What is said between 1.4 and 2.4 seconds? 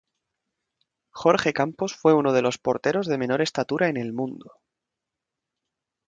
Campos fue uno